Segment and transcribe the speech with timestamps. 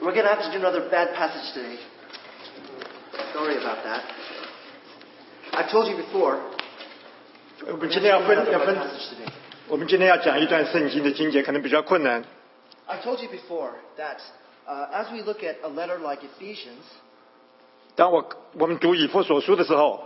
[0.00, 1.78] We're going to have to do another bad passage today.
[3.32, 4.02] Sorry about that.
[5.52, 6.38] I've told you before.
[7.66, 9.28] 我们 we're 今 gonna 天要 do 分 another 要 bad 分， passage today.
[9.68, 12.22] 我们今天要讲一段圣经的经节，可能比较困难。
[12.86, 14.18] I told you before that
[14.66, 16.82] uh, as we look at a letter like Ephesians,
[17.96, 20.04] 当我我们读以弗所书的时候，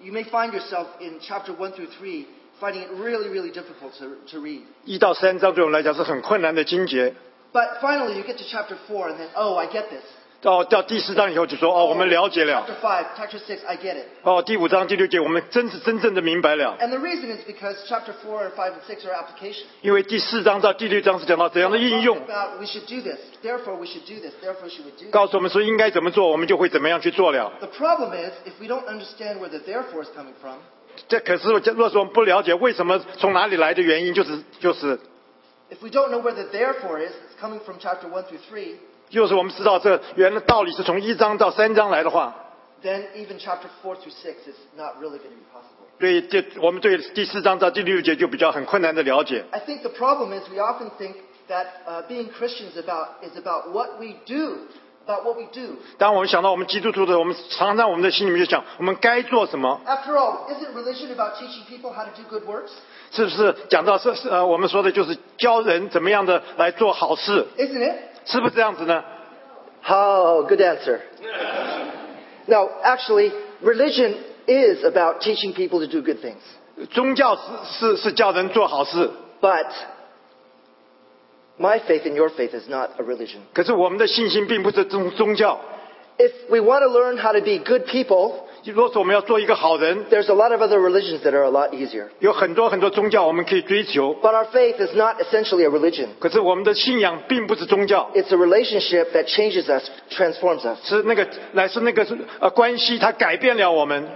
[0.00, 2.26] you may find yourself in chapter 1 through 3
[2.60, 4.62] finding it really, really difficult to, to read.
[4.84, 7.14] 一到三章对我们来讲是很困难的经节。
[7.51, 10.03] But finally, you get to chapter 4 and then, oh, I get this.
[10.41, 12.65] 到到第四章以后就说哦，我们了解了。
[12.65, 14.05] Chapter five, chapter six, I get it.
[14.23, 16.77] 哦，第五章、第六节我们真是真正的明白了。
[16.79, 19.63] And the reason is because chapter four and five and six are application.
[19.81, 22.17] 因为第四章到第六章是讲到怎样的应用
[22.57, 27.51] we should do this, therefore we should do this, therefore we should do 告诉我们说应该怎么做，我们就会怎么样去做了。
[27.59, 30.59] The problem is, if we don't understand where the therefore is coming from,
[31.09, 34.97] 这可是若是我们不了解为什么从哪里来的原因，就是就是
[35.70, 38.76] if we don't know where the therefore is, it's coming from chapter 1 through 3,
[39.10, 42.34] 就是我们知道这原来道理是从一章到三章来的话，
[42.82, 45.86] then even chapter 4 through 6 is not really going to be possible.
[45.98, 49.44] 对这我们对第四章到第六节就比较很困难的了解。
[49.52, 51.14] I think the problem is we often think
[51.48, 54.66] that uh, being Christians about, is about what we do,
[55.06, 55.76] about what we do.
[55.98, 59.80] 当我们想到我们基督徒的，我们常常我们的心里面就想，我们该做什么？
[59.86, 62.72] After all, isn't religion about teaching people how to do good works?
[63.10, 67.94] 是不是讲到是是呃，我们说的就是教人怎么样的来做好事， Isn't it?
[68.24, 69.04] 是不是这样子呢？
[69.86, 71.00] Oh, good answer.
[72.46, 73.30] no, actually,
[73.62, 74.14] religion
[74.46, 76.40] is about teaching people to do good things.
[76.90, 79.66] 宗教是是是叫人做好事， But
[81.58, 83.40] my faith and your faith is not a religion.
[83.52, 85.60] 可是我们的信心并不是宗宗教。
[86.16, 90.79] If we want to learn how to be good people, 如果我们要做一个好人，there's a lot of other
[90.79, 92.05] religions that are a lot easier.
[92.19, 96.07] 有很多很多宗教我们可以追求，But our faith is not essentially a religion.
[96.19, 100.77] 可是我们的信仰并不是宗教，It's a relationship that changes us, transforms us.
[100.87, 104.07] 是那个乃是那个是呃关系，它改变了我们。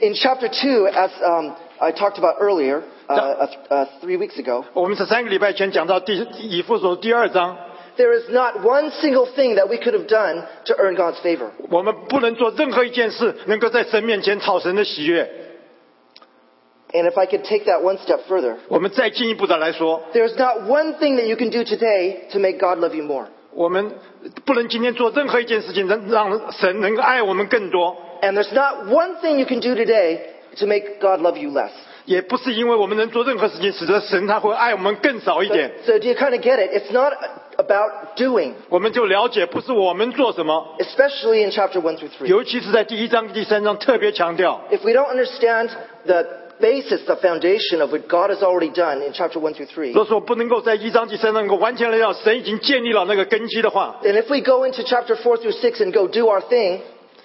[0.00, 4.64] In chapter 2, as um, I talked about earlier, uh, uh, uh, three weeks ago,
[4.74, 7.56] 我们是三个礼拜前讲到第以父所第二章，
[7.97, 11.49] there is not one single thing that we could have done to earn God's favor.
[11.69, 15.29] 我们不能做任何一件事能够在神面前讨神的喜悦。
[16.93, 21.25] And if I could take that one step further, 我们再进一步的来说， there's not one thing that
[21.25, 23.25] you can do today to make God love you more.
[23.53, 23.91] 我们
[24.45, 30.19] 不能今天做任何一件事情，能让神能够爱我们更多， And there's not one thing you can do today
[30.59, 31.71] to make God love you less.
[32.05, 35.71] 也不是因为我们能做任何事情，使得神他会爱我们更少一 So, 点。
[35.85, 36.71] so do you kind of get it?
[36.71, 37.11] It's not
[37.61, 42.25] about doing, 我们就了解，不是我们做什么， especially in chapter 1 through 3.
[42.27, 45.69] 尤其是在第一章、第三章特别强调， If we don't understand
[46.05, 46.25] the
[46.59, 53.99] basis, the foundation of what God has already done in chapter 1 through 3, 若说不能够在一章、第三章能够完全的让神已经建立了那个根基的话，
[54.03, 56.79] then if we go into chapter 4 through 6 and go do our thing,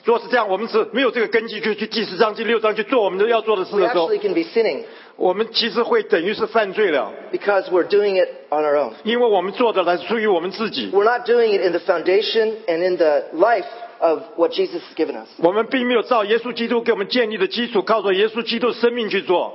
[0.04, 4.82] 若是这样，我们是没有这个根基去去第四章、第六章去做我们的要做的事 we 的时候 actually，can be sinning
[5.16, 8.92] 我们其实会等于是犯罪了， because we're doing it on our own.
[9.04, 13.66] 因为我们做的来自于我们自己， We're not doing it in the foundation and in the life
[13.98, 15.28] of what Jesus has given us.
[15.38, 19.52] 我们并没有照耶稣基督给我们建立的基础，靠着耶稣基督的生命去做。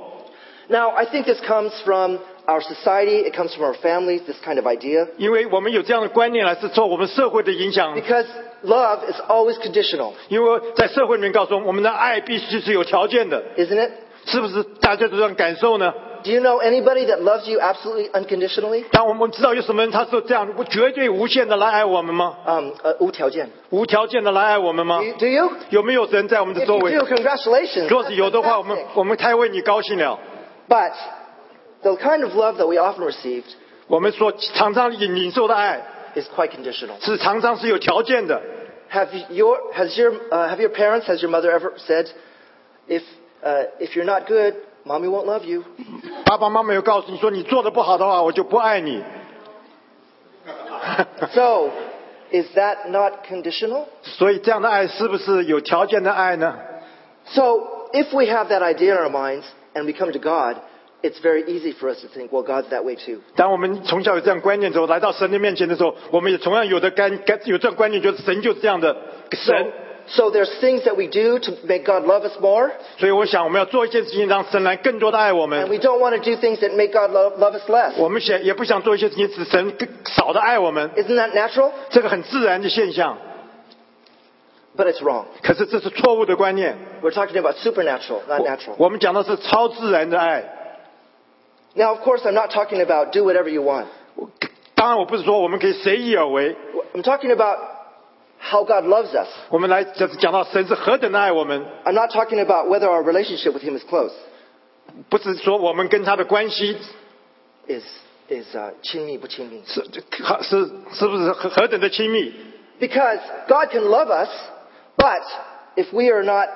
[0.70, 4.58] Now, I think this comes from our society, it comes from our families, this kind
[4.58, 7.94] of idea, 因为我们有这样的观念，来是受我们社会的影响。
[7.94, 8.26] because
[8.62, 13.90] love is always conditional, 因为在社会里面告诉我们，我们的爱必须是有条件的， isn't it?
[14.25, 14.63] 是不是？
[14.79, 18.85] 大家都这样感受呢？Do you know anybody that loves you absolutely unconditionally?
[18.91, 25.51] 当我们知道有什么人他是这样绝对无限的来爱我们吗？Um, uh, 无条件.无条件的来爱我们吗 Do you?
[25.69, 27.87] 有没有人在我们的周围 If 周 you 围 do,？congratulations.
[27.89, 30.17] 若是有的话，我们我们太为你高兴了。
[30.69, 30.93] But
[31.81, 33.43] the kind of love that we often received
[33.87, 35.81] 我们说常常领领受的爱
[36.15, 37.03] is quite conditional.
[37.03, 38.41] 是常常是有条件的。
[38.93, 42.07] Have your has your uh, have your parents has your mother ever said,
[42.87, 43.01] if
[43.42, 44.54] uh, if you're not good,
[44.84, 45.64] mommy won't love you?
[46.24, 49.02] 爸爸妈妈有告诉你说，你做的不好的话，我就不爱你。
[51.32, 51.70] So,
[52.30, 53.84] is that not conditional?
[54.02, 56.56] 所以这样的爱是不是有条件的爱呢？
[57.26, 59.44] So, if we have that idea in our minds
[59.74, 60.56] and we come to God,
[61.02, 63.20] it's very easy for us to think, well, God's that way too.
[63.36, 68.96] 当我们从小有这样观念之后，来到神的面前的时候，我们也同样有的干干有这样观念，就是神就是这样的
[69.30, 69.64] So, 神。
[69.64, 69.81] so
[70.32, 75.68] there's things that we do to make God love us more, 所以我想，我们要做一件事情，让神来更多的爱我 and 们。
[75.68, 77.92] we don't want to do things that make God love, love us less.
[77.98, 80.90] 我们想也不想做一些事情，使神更少的爱我们。
[80.96, 81.70] Isn't that natural?
[81.90, 83.18] 这个很自然的现象，
[84.76, 85.24] But it's wrong.
[85.42, 86.76] 可是这是错误的观念。
[87.02, 88.74] We're talking about supernatural, not natural.
[88.78, 90.44] 我们讲的是超自然的爱。
[91.74, 93.86] Now, of course, I'm not talking about do whatever you want.
[94.74, 96.56] 当然，我不是说我们可以随意而为，
[96.94, 97.58] I'm talking about
[98.42, 99.28] how God loves us.
[99.50, 104.12] 我们来就是讲到神是何等的爱我们， I'm not talking about whether our relationship with Him is close,
[105.08, 106.76] 不是说我们跟他的关系
[107.66, 107.84] is
[108.28, 109.62] is uh, 亲密不亲密。
[109.66, 109.82] 是
[110.42, 112.32] 是是不是何何等的亲密？
[112.80, 113.18] Because
[113.48, 114.28] God can love us,
[114.96, 115.22] but
[115.76, 116.48] if we are not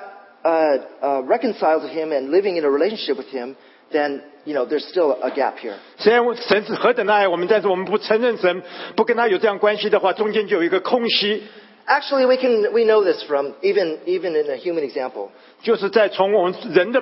[0.43, 3.55] uh, uh, reconciled to Him and living in a relationship with Him,
[3.91, 5.75] then you know there's still a gap here.
[5.97, 8.63] 虽然神是何等的爱我们，但是我们不承认神，
[8.95, 11.43] 不跟他有这样关系的话，中间就有一个空隙。
[11.87, 15.29] Actually, we can we know this from even even in a human example.
[15.61, 17.01] 就是在从我们人的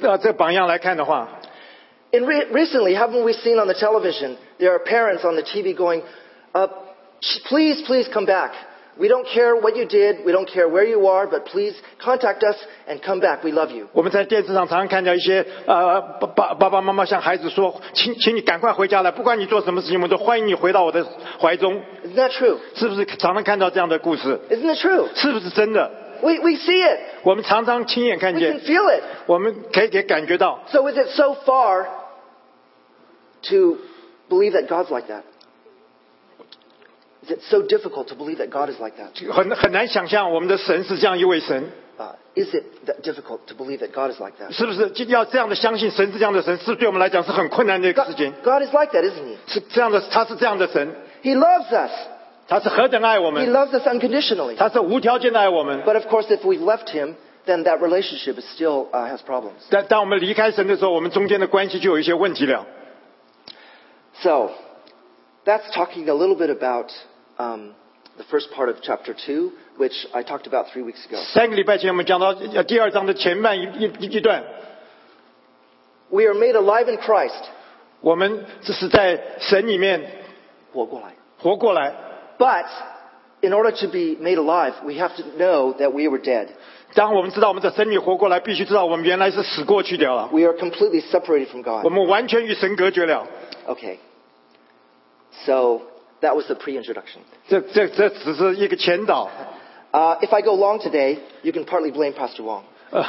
[0.00, 1.28] 呃这个榜样来看的话，
[2.12, 4.36] In re- recently, haven't we seen on the television?
[4.58, 6.02] There are parents on the TV going,
[6.52, 6.68] uh,
[7.48, 8.52] "Please, please come back.
[9.00, 10.24] We don't care what you did.
[10.24, 11.72] We don't care where you are, but please
[12.02, 12.56] contact us
[12.88, 13.44] and come back.
[13.44, 21.06] We love you." 我们在电视上常常看到一些呃爸爸爸爸妈妈向孩子说，请请你赶快回家来，不管你做什么事情，我都欢迎你回到我的
[21.40, 22.56] 怀中， Isn't that true?
[22.74, 24.40] 是不是常常看到这样的故事？
[24.50, 25.06] Isn't it true?
[25.14, 25.88] 是不是真的？
[26.20, 26.98] We we see it.
[27.22, 29.02] 我们常常亲眼看 We can 见， feel it.
[29.26, 31.86] 我们可以给感觉到， So is it so far
[33.50, 33.76] to
[34.28, 35.22] believe that God's like that?
[37.22, 39.10] Is it so difficult to believe that God is like that?
[39.32, 41.64] 很很难想象我们的神是这样一位神，
[41.98, 44.52] Uh, is it that difficult to believe that God is like that?
[44.52, 44.88] 是不是？
[44.90, 48.32] 就要这样的相信神是这样的神，是对我们来讲是很困难的一个 God, 事情。
[48.44, 49.36] God is like that, isn't He?
[49.52, 51.90] 是这样的，他是这样的神， He loves us.
[52.46, 54.56] 他是何等爱我 He 们， loves us unconditionally.
[54.56, 55.82] 他是无条件的爱我们。
[55.82, 57.16] But of course, if we've left Him,
[57.46, 59.66] then that relationship is still uh, has problems.
[59.70, 62.64] 但当我们离开神的时候，我们中间的关系就有一些问题了。
[64.22, 64.50] So,
[65.44, 66.90] that's talking a little bit about
[67.38, 67.74] um,
[68.16, 71.18] the first part of chapter 2, which I talked about three weeks ago.
[71.32, 74.42] 三个礼拜前我们讲到呃第二章的前半一一一段，
[76.10, 77.44] We are made alive in Christ.
[78.00, 80.02] 我们这是在神里面
[80.72, 81.14] 活过来。
[81.38, 81.94] 活过来。
[82.38, 82.66] But
[83.40, 86.48] in order to be made alive, we have to know that we were dead.
[86.94, 91.92] 当我们知道我们在神里活过来，必须知道我们原来是死过去掉了， We are completely separated from 我 God.
[91.92, 93.26] 们完全与神隔绝了。
[93.66, 93.98] Okay.
[95.44, 95.82] So
[96.22, 97.20] that was the pre-introduction.
[97.48, 99.30] 这这这只是一个前导。
[99.90, 102.62] Uh, if I go long today, you can partly blame Pastor Wong.
[102.90, 103.04] 呃，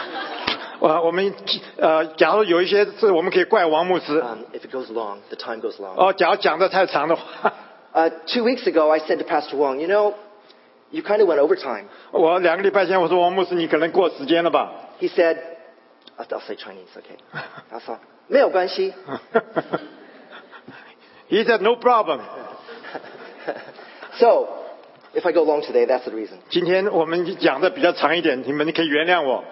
[0.79, 1.33] 我我们
[1.77, 4.21] 呃，假如有一些是我们可以怪王牧师。
[4.21, 5.95] Um, if it goes long, the time goes long.
[5.95, 7.53] 哦，假如讲的太长的话，
[7.91, 10.13] Uh, two weeks ago, I said to Pastor Wong, you know,
[10.91, 11.85] you kind of went overtime.
[12.11, 14.71] 我两个礼拜前我说王牧师，你可能过时间了吧？
[15.01, 15.37] He said,
[16.17, 17.17] I'll, I'll say Chinese, okay.
[17.69, 18.93] 他说没有关系。
[21.29, 22.19] He said no problem。
[24.19, 24.47] So,
[25.13, 26.37] if I go long today, that's the reason.
[26.49, 29.43] 今天我们讲的比较长一点，你们可以原谅我。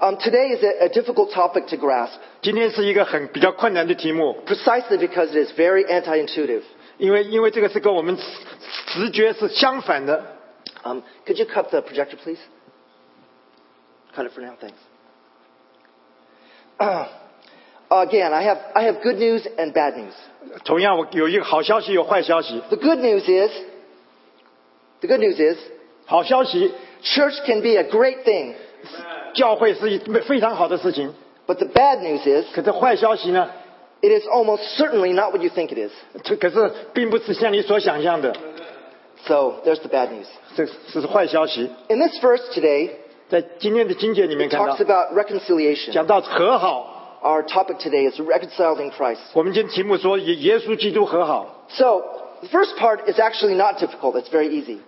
[0.00, 5.84] Um, today is a, a difficult topic to grasp, 今天是一个很比较困难的题目， precisely because it is very
[5.86, 6.62] anti-intuitive.
[6.98, 8.22] 因为因为这个是跟我们直
[8.86, 10.24] 直觉是相反的。
[10.84, 12.38] Um, could you cut the projector, please?
[14.14, 14.78] Cut it for now, thanks.
[17.92, 20.12] Uh, again, I have, I have good news and bad news.
[20.64, 22.60] 同样，我有一个好消息，有坏消息。
[22.68, 23.50] The good news is,
[25.00, 25.56] the good news is,
[26.04, 26.70] 好消息，
[27.02, 28.52] church can be a great thing.
[29.32, 31.14] 教会是一非常好的事情。
[31.46, 33.48] But the bad news is, 可是坏消息呢？
[34.02, 35.92] it is almost certainly not what you think it is.
[36.24, 38.34] 这可是并不是像你所想象的，
[39.24, 40.26] So there's the bad news.
[40.54, 41.70] 这这是坏消息。
[41.88, 42.90] In this verse today,
[43.30, 45.92] 在今天的经节里面 it 看到 talks，about reconciliation.
[45.92, 46.91] 讲到和好。
[47.23, 49.21] our topic today is reconciled in Christ.
[49.33, 49.43] So,
[52.41, 54.81] the first part is actually not difficult, it's very easy.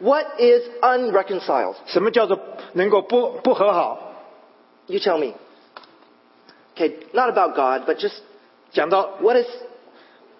[0.00, 1.76] What is unreconciled?
[1.86, 2.38] 什么叫做
[2.72, 4.12] 能够不不和好
[4.86, 5.34] ？You tell me.
[6.76, 8.20] Okay, not about God, but just
[8.72, 9.46] 讲到 what is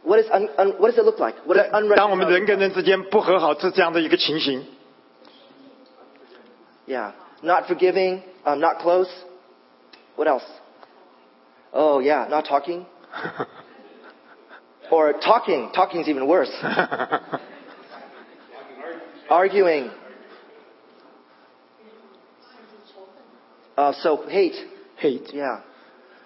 [0.02, 1.36] what is un, un, what does it look like?
[1.46, 1.96] What is unreconciled?
[7.42, 9.08] not forgiving, um, not close.
[10.19, 10.43] What else?
[11.73, 12.85] Oh yeah, not talking.
[14.91, 15.71] Or talking.
[15.73, 16.51] Talking is even worse.
[19.29, 19.89] Arguing.
[23.77, 24.55] Uh, so hate.
[24.97, 25.59] hate， Yeah.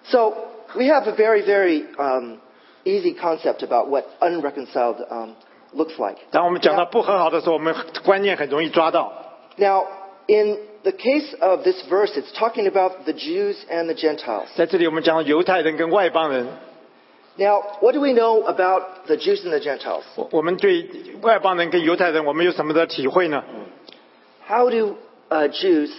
[0.04, 2.40] So we have a very, very um,
[2.84, 5.34] easy concept about what unreconciled um,
[5.72, 6.18] looks like.
[6.30, 9.12] 当我们讲到不和好的时候，我们观念很容易抓到。
[9.56, 9.86] Now,
[10.28, 14.46] in the case of this verse, it's talking about the Jews and the Gentiles.
[14.56, 16.46] 在这里，我们讲到犹太人跟外邦人，
[17.36, 20.02] Now, what do we know about the Jews and the Gentiles?
[20.16, 20.88] 我我们对
[21.22, 23.42] 外邦人跟犹太人，我们有什么的体会呢？
[24.46, 24.96] How do
[25.28, 25.90] uh, Jews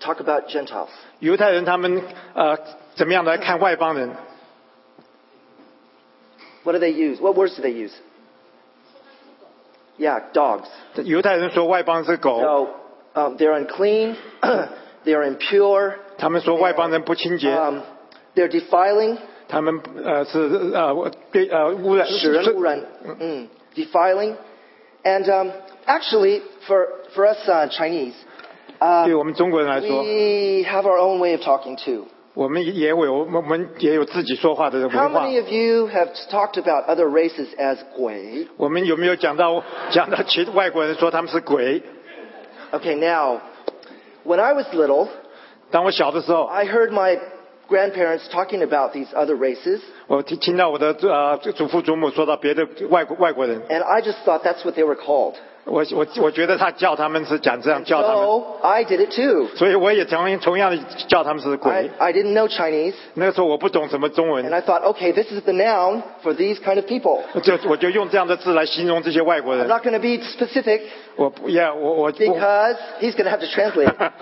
[0.00, 0.88] talk about Gentiles?
[1.18, 2.02] 犹太人他们
[2.34, 2.56] 呃
[2.94, 4.10] 怎么样来看外邦人？
[6.64, 7.20] What do they use?
[7.20, 7.92] What words do they use?
[9.98, 10.68] Yeah, dogs.
[11.02, 12.68] 犹太人说外邦人是狗， So
[13.14, 14.16] um, they're unclean,
[15.04, 17.78] they're impure, 他们说外邦人不清洁， um,
[18.34, 19.16] they're defiling,
[19.48, 20.38] 他们呃是
[20.74, 22.80] 呃对呃污染使人污染,
[23.20, 24.34] mm, defiling.
[25.04, 25.52] And um,
[25.86, 28.14] actually, for, for us uh, Chinese,
[28.78, 32.06] 对 uh, 我们中国人来说， we have our own way of talking too.
[32.34, 38.46] 我们也有我们我们也有自己说话的文 How 化 many。of you have talked about other races as gui?
[38.56, 41.82] 我们有没有讲到讲到其外国人说他们是鬼？
[42.72, 43.40] Okay, now,
[44.24, 45.08] when I was little,
[45.70, 47.18] 当我小的时候， I heard my
[47.68, 54.96] grandparents talking about these other races, 我听听到我的呃祖父祖母说到别的外国外国人， and I just thought that's what they were
[54.96, 55.34] called.
[55.64, 59.48] 我我我觉得他叫他们是讲这样叫他们， So I did it too.
[59.54, 61.90] 所以我也同同样的叫他们是 I, 鬼。
[61.98, 66.32] I didn't know Chinese, 那个时候我不懂什么中 and 文， I thought, okay, this is the noun for
[66.32, 67.20] these kind of people.
[67.42, 69.68] 就我就用这样的字来形容这些外国 I'm 人。
[69.68, 70.80] not going to be specific
[71.16, 73.88] 我不要我我我 because he's going to have to translate.
[73.90, 74.12] it.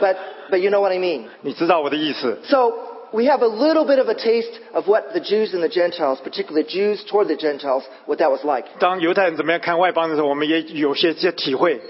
[0.00, 0.16] but
[0.50, 1.24] but you know what I mean.
[1.42, 2.38] 你知道我的意思。
[2.44, 2.72] So
[3.14, 6.20] we have a little bit of a taste of what the Jews and the Gentiles,
[6.22, 8.66] particularly the Jews toward the Gentiles, what that was like.
[8.78, 11.80] 当犹太人怎么样看外邦人的时候，我们也有些些体会。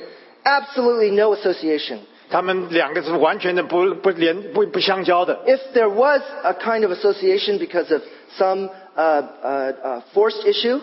[0.44, 1.98] Absolutely no association.
[2.30, 5.40] 他们两个是完全的不不连不不相交的。
[5.46, 8.02] If there was a kind of association because of
[8.38, 10.80] some uh, uh, uh, forced issue,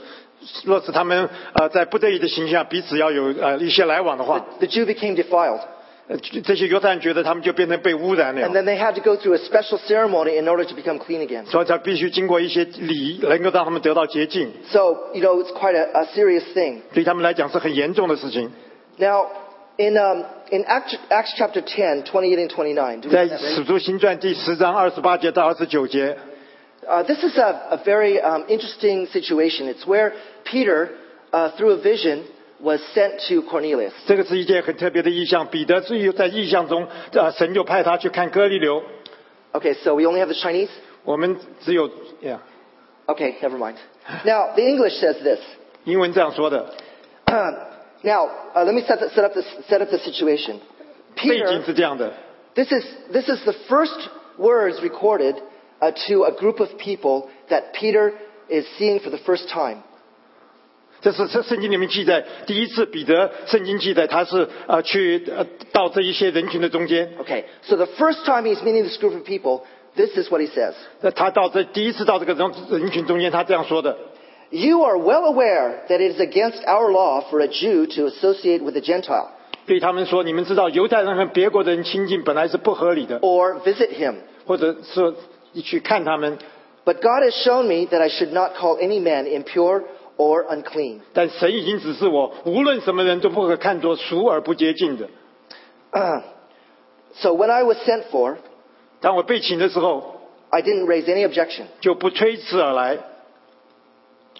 [0.65, 5.61] 若是他们呃在不得已的情况下彼此要有呃一些来往的话， the Jew became defiled.
[6.11, 10.73] 呃这些犹太人觉得他们就变成被污染 And 了， then they had to go through a special ceremony in order to
[10.75, 11.45] become clean again.
[11.45, 14.51] 所以才必须经过一些礼仪，能够让他们得到洁净。
[14.71, 16.81] So, you know, it's quite a, a serious thing.
[16.93, 18.51] 对他们来讲是很严重的事情。
[18.97, 19.27] Now,
[19.77, 23.37] in, um, in Acts, Acts chapter 10, 28 and 29, do we 在 have that
[23.39, 23.65] 《使 ready?
[23.65, 26.17] 徒行传》第十章二十八节到二十九节，
[26.87, 29.67] Uh, this is a, a very um, interesting situation.
[29.67, 30.13] It's where
[30.45, 30.87] Peter,
[31.33, 32.23] uh, through a vision,
[32.61, 33.93] was sent to Cornelius.
[34.07, 35.45] 这个是一件很特别的意象。
[35.47, 38.83] 彼得是有在意象中，呃，神就派他去看哥利流。
[39.53, 40.69] Okay, so we only have the Chinese?
[41.03, 41.89] 我们只有
[42.21, 42.41] 呀，
[43.05, 43.75] Okay, never mind.
[44.25, 45.39] Now, the English says this.
[45.85, 46.73] 英文这样说的，
[48.03, 50.59] now, uh, let me set, the, set, up this, set up the situation.
[51.15, 52.11] 背景 Peter, 是这样的。
[52.55, 55.35] this is, this is the first words recorded
[55.79, 58.13] uh, to a group of people that Peter
[58.49, 59.83] is seeing for the first time.
[61.01, 69.61] 这是圣圣经里面记载，第一次彼得圣经记载他是呃去呃到这一些人群的中间， Okay, so the first time he's meeting this group of people,
[69.95, 70.73] this is what he says.
[71.01, 73.95] 那他到这第一次到这个人人群中间，他这样说的：
[74.49, 78.63] You are well aware that it is against our law for a Jew to associate
[78.63, 79.27] with a Gentile
[79.67, 84.15] 对他们说，你们知道犹太人和别国的人亲近本来是不合理的， or visit him.
[84.45, 85.13] 或者是
[85.51, 86.39] 你去看他们，
[86.85, 89.83] But God has shown me that I should not call any man impure
[90.17, 90.99] or unclean.
[91.13, 95.07] 但神已经指示我，无论什么人都不可看作俗而不洁净的。
[97.15, 98.37] So when I was sent for,
[99.01, 101.63] 当我被请的时候， I didn't raise any objection.
[101.81, 102.97] 就不推辞而来。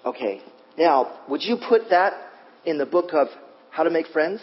[0.03, 0.39] Okay,
[0.77, 2.13] now, would you put that
[2.63, 3.29] in the book of
[3.71, 4.39] How to Make Friends?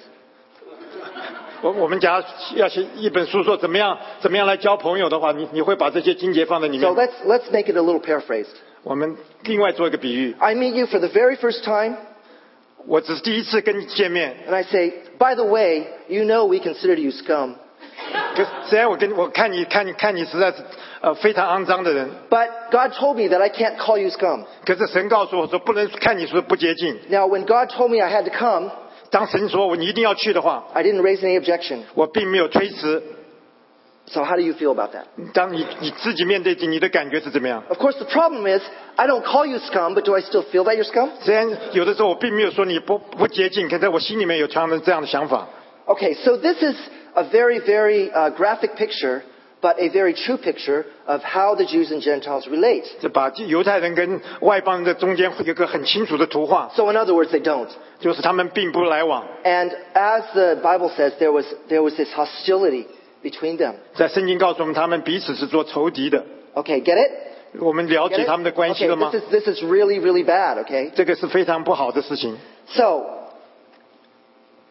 [1.62, 2.24] 我我们假如
[2.58, 7.08] 要写一本书说怎么样怎么样来交朋友的话，你你会把这些经节放在里 So 面。
[7.08, 8.54] let's, let's make it a little paraphrased.
[8.82, 11.96] 我们另外做一个比喻， I meet you for the very first time,
[12.86, 17.54] 我只是第一次跟你见面， and I say, by the way, you know we consider you scum.
[18.36, 20.58] 可是虽然我跟我看你看你看你实在是
[21.00, 24.44] 呃非常肮脏的人， But God told me that I can't call you scum.
[24.66, 26.96] 可是神告诉我说不能看你是不洁净。
[27.08, 28.70] Now, when God told me I had to come,
[29.10, 31.78] 当神说我你一定要去的话， I didn't raise any objection.
[31.94, 33.02] 我并没有推辞。
[34.08, 35.04] So how do you feel about that?
[35.32, 37.62] 当你你自己面对你的感觉是怎么样？
[37.68, 38.62] Of course, the problem is
[38.96, 41.08] I don't call you scum, but do I still feel that you're scum?
[41.22, 45.48] 虽然有的时候我并没有说你不不洁净，可在我心里面有常常这样的想法。
[45.86, 46.76] Okay, so this is
[47.14, 49.22] a very, very uh, graphic picture,
[49.62, 52.84] but a very true picture of how the Jews and Gentiles relate.
[53.00, 57.68] 这把犹太人跟外邦人的中间有一个很清楚的图画， So in other words, they don't.
[58.00, 59.26] 就是他们并不来往。
[59.44, 62.86] And as the Bible says, there was, there was this hostility
[63.22, 63.74] between them.
[63.94, 66.24] 在圣经告诉我们，他们彼此是做仇敌的。
[66.54, 67.10] Okay, get it?
[67.60, 68.26] 我们了 Get 解 it?
[68.26, 70.90] 他们的关系 Okay, 了吗 this？is, this is really, really bad, okay?
[70.94, 72.36] 这个是非常不好的事情。
[72.68, 73.04] So,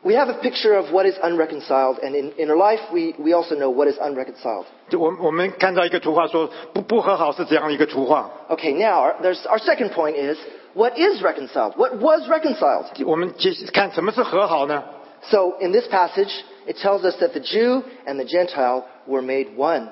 [0.02, 3.34] we have a picture of what is unreconciled, and in, in our life, we, we
[3.34, 4.66] also know what is unreconciled.
[4.90, 8.30] 就我我们看到一个图画说不不和好是这样一个图画。
[8.50, 10.38] Okay, now, our, there's, our second point is,
[10.74, 11.78] what is reconciled?
[11.78, 12.88] What was reconciled?
[13.06, 14.84] 我们接看什么是和好呢？
[15.30, 16.34] So, in this passage,
[16.68, 19.90] it tells us that the Jew and the Gentile were made one.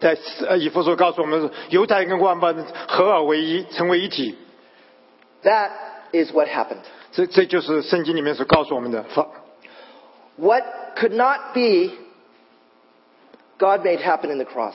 [0.00, 0.16] 在
[0.48, 4.36] 呃以弗所告诉我们，犹太人跟外邦人合而为一，成为一体。
[5.42, 5.70] That
[6.12, 6.82] is what happened.
[7.12, 9.02] 这这就是圣经里面所告诉我们的。
[9.04, 9.28] 发
[10.36, 10.64] What
[10.96, 11.92] could not be,
[13.58, 14.74] God made happen in the cross.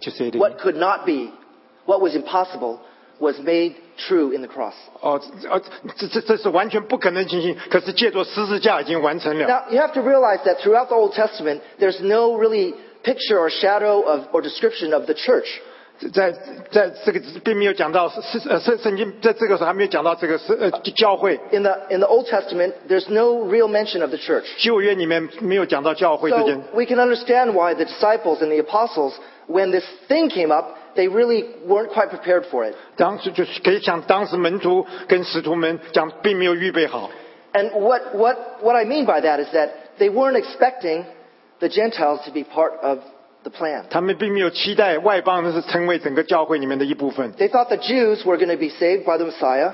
[0.00, 1.32] 就是一点 What could not be,
[1.84, 2.78] what was impossible,
[3.20, 4.74] was made true in the cross.
[5.00, 5.60] 哦哦，
[5.96, 9.46] 这这这是完全不可能情形，可是借着十字架已经完成了。
[9.46, 13.48] Now, you have to realize that throughout the Old Testament, there's no really picture or
[13.48, 15.46] shadow of, or description of the church.
[16.12, 16.30] 在
[16.70, 24.44] 在这个并没有讲到是是呃圣圣经在这个时候还没有讲到这个是呃教会 In the, in the Old Testament, there's no real mention of the church.
[24.58, 29.14] 旧约里面没有讲到教会这件 So，we can understand why the disciples and the apostles,
[29.48, 32.74] when this thing came up, they really weren't quite prepared for it.
[32.96, 37.10] 当时就是可以想当时门徒跟使徒们讲并没有预备好。
[37.52, 41.04] And what, what, what I mean by that is that they weren't expecting
[41.58, 42.98] the Gentiles to be part of
[43.44, 43.84] the plan.
[43.88, 49.72] 他们并没有期待外邦人是成为整个教会里面的一部分， They thought the Jews were going to be saved by the Messiah,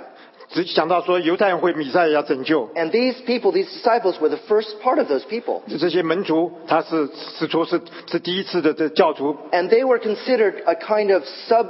[0.51, 2.69] 只想到说犹太人会弥赛亚拯救。
[2.75, 5.63] and these people, these disciples, were the first part of those people.
[5.79, 7.09] 这些门徒，他是
[7.39, 7.81] 使徒是
[8.11, 11.69] 是第一次的这教徒， And they were considered a kind of sub,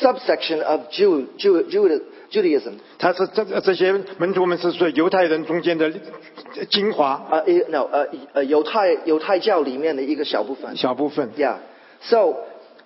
[0.00, 2.00] subsection of Jew, Jew, Juda,
[2.32, 2.74] Judaism.
[2.98, 5.92] 他是这这些门徒们是说犹太人中间的
[6.68, 10.76] 精华 Uh, eh, no, uh, uh, 犹太犹太教里面的一个小部分。
[10.76, 11.30] 小部分。
[11.36, 11.58] Yeah.
[12.02, 12.38] So,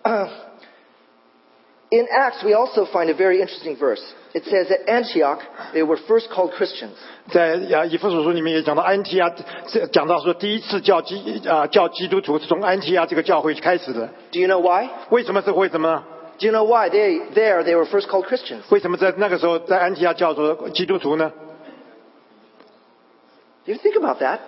[0.02, 0.28] uh,
[1.90, 4.02] in Acts, we also find a very interesting verse.
[4.32, 5.38] It says at Antioch,
[5.72, 6.90] they were first called Christians.
[7.30, 9.32] 在啊以弗所书里面也讲到安提亚，
[9.68, 14.08] 这讲到说第一次教基啊教基督徒是从安提亚这个教会开始的。
[14.32, 14.88] Do you know why?
[15.10, 16.02] 为什么是为什么呢？
[16.38, 18.62] Do you know why they there they were first called Christians?
[18.70, 21.30] 为什么在那个时候在安提亚叫做基督徒呢？
[23.64, 24.40] Do you think about that?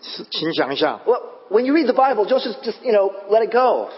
[0.00, 1.20] 是请想一下， Well,
[1.50, 3.88] when you read the Bible, don't just just you know let it go.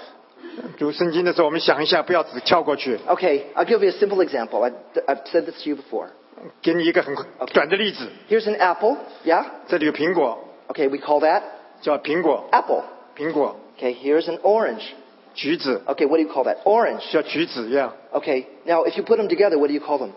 [0.78, 2.96] 读圣经的时候，我们想一下，不要只跳过去。
[3.06, 4.62] Okay, I'll give you a simple example.
[4.64, 4.72] I,
[5.06, 6.08] I've said this to you before.
[6.62, 7.14] 给你一个很
[7.52, 8.96] 短的例子， Here's an apple.
[9.24, 9.44] Yeah.
[9.68, 11.42] 这里有苹果， Okay, we call that
[11.80, 12.82] 叫苹果， apple.
[13.16, 14.82] 苹果； Okay, here's an orange.
[15.34, 16.58] 橘子 Okay, what do you call that?
[16.64, 17.10] Orange.
[17.12, 20.10] 叫橘子一样， Okay, now if you put them together, what do you call them?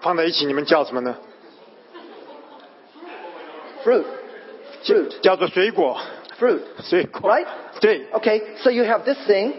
[0.00, 1.16] 放在一起，你们叫什么呢？
[3.84, 4.04] Fruit.
[4.84, 5.20] Fruit.
[5.20, 5.98] 叫做水果，
[6.38, 6.60] Fruit.
[6.82, 7.30] 水果。
[7.30, 7.46] Right?
[7.80, 9.54] 对， Okay, so you have this thing,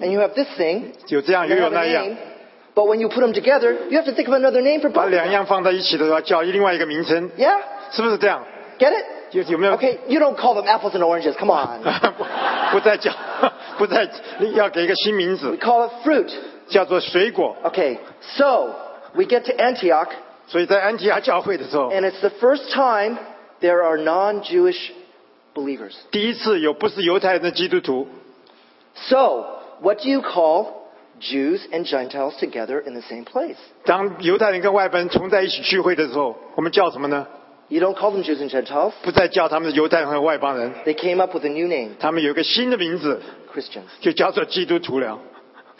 [0.00, 2.86] and you have this thing, 有这样 and 又 they 有 have 那 a 样 name,，but
[2.86, 5.10] when you put them together, you have to think of another name for 把 both.
[5.10, 7.58] 两样放在一起的时候，叫另外一个名称， Yeah?
[7.90, 8.44] 是不是这样？
[8.78, 9.04] Get it?
[9.32, 9.76] 有有没有？
[9.76, 11.34] Okay, you don't call them apples and oranges.
[11.34, 11.80] Come on.
[11.82, 12.24] 不
[12.72, 13.12] 不再叫，
[13.78, 14.08] 不再
[14.54, 16.30] 要给一个新名 We 字， call it fruit.
[16.68, 17.56] 叫做水果。
[17.64, 17.98] Okay,
[18.36, 18.74] so
[19.14, 20.08] we get to Antioch,
[20.46, 23.18] 所以在安提亚教会的时候， and it's the first time
[23.60, 24.90] there are non-Jewish
[25.54, 25.92] believers.
[26.10, 28.08] 第一次有不是犹太人的基督徒，
[29.08, 29.44] So,
[29.80, 30.84] what do you call
[31.20, 33.56] Jews and Gentiles together in the same place?
[33.84, 37.26] 当犹太人跟外邦人同在一起聚会的时候，我们叫什么呢？
[37.68, 38.92] You don't call them Jews and Gentiles.
[39.02, 43.88] 不再叫他们犹太人和外邦人， They came up with a new name, 他们有一个新的名字， Christians.
[44.00, 45.18] 就叫做基督徒了。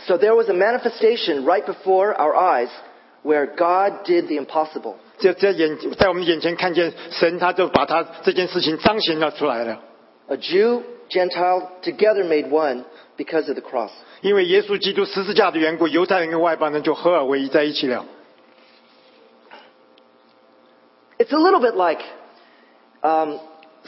[0.07, 2.68] So there was a manifestation right before our eyes
[3.22, 4.94] where God did the impossible.
[5.18, 9.81] 这在眼在我们眼前看见神，他就把他这件事情彰显了出来了。
[10.29, 12.85] A Jew, Gentile, together made one
[13.16, 13.90] because of the cross.
[14.22, 18.05] 因为耶稣基督十字架的缘故，犹太人跟外邦人就合而为一在一起了。
[21.18, 22.03] It's a little bit like
[23.03, 23.38] um,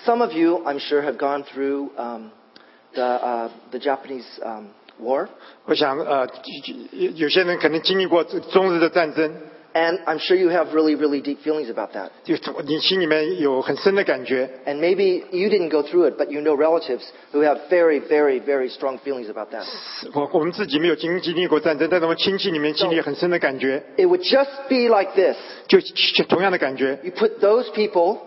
[0.05, 2.31] some of you, I'm sure, have gone through um,
[2.95, 4.69] the, uh, the Japanese um,
[5.01, 5.29] war.
[5.65, 6.29] 我想，呃，
[6.93, 9.35] 有有些人可能经历过中日的战争，
[9.75, 12.09] And I'm sure you have really, really deep feelings about that.
[12.25, 14.49] 就你心里面有很深的感觉。
[14.65, 17.03] And maybe you didn't go through it, but you know relatives
[17.35, 19.67] who have very, very, very strong feelings about that.
[20.15, 25.37] 我我们自己没有经经历过战争，但是我们亲戚里面经历很深的感觉， It would just be like this.
[25.69, 28.21] 就就同样的感觉， You put those people,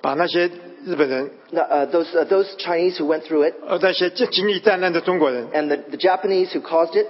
[0.00, 0.48] 把那些
[0.86, 6.60] 日本人， uh, those, uh, those Chinese who went through it, 呃，那些经经历战乱的中国人， and the, the Japanese who
[6.60, 7.08] caused it, 呃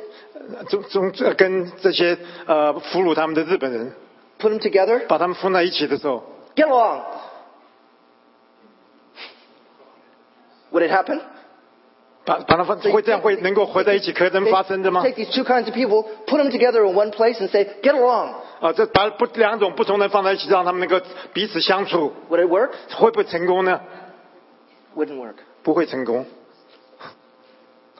[0.70, 3.94] 中中呃跟这些呃俘虏他们的日本人
[4.40, 6.24] ，put them together, 把他们放在一起的时候
[6.56, 7.02] ，get along.
[10.72, 11.20] Would it happen?
[12.26, 17.94] 把把他们会这样会能够合在一起，可能发生的吗？take these two kinds of people, put them together in one place, and say, get
[17.96, 18.34] along.
[18.60, 22.72] 啊，这把不两种不同的人放在一起，让他们能够彼此相处，Would it work?
[22.96, 23.82] 会不会成功呢
[24.96, 25.36] ？Wouldn't work.
[25.64, 26.26] 不会成功。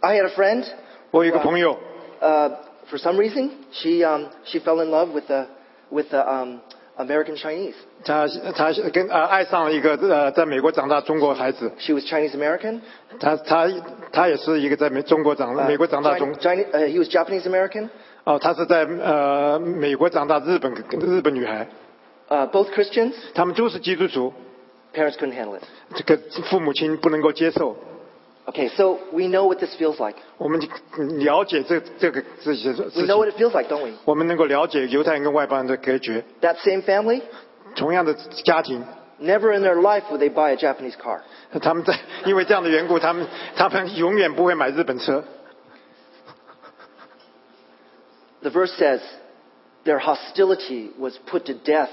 [0.02, 0.66] I had a friend.
[1.12, 1.80] 我有一个朋友，
[2.22, 2.50] Uh,
[2.90, 5.48] for some reason, she um, she fell in love with the
[5.90, 6.60] with the um,
[6.98, 7.76] American Chinese.
[8.04, 12.82] 他他跟呃爱上了一个呃在美国长大中国孩子，She was Chinese American.
[13.20, 13.68] 他他
[14.12, 17.90] 他也是一个在美中国长 Uh, 美国长大中 uh, he was Japanese American.
[18.26, 21.68] 哦，她是在呃美国长大，日本日本女孩
[22.28, 23.14] ，Uh, both Christians.
[23.34, 24.34] 他们都是基督徒
[24.94, 25.64] ，Parents couldn't handle it.
[25.96, 27.78] 这个父母亲不能够接受。
[28.49, 30.17] Okay, so we know what this feels like.
[30.37, 30.69] 我们就
[31.25, 33.93] 了解这这个这些事 We know what 情， it feels like, don't we?
[34.05, 36.23] 我们能够了解犹太人跟外邦人的隔绝。
[36.43, 37.23] That same family,
[37.75, 38.13] 同样的
[38.45, 38.85] 家庭，
[39.19, 41.21] never in their life would they buy a Japanese car.
[41.63, 45.25] 他们在因为这样的缘故，他们他们永远不会买日本车。
[48.43, 49.01] The verse says
[49.87, 51.89] their hostility was put to death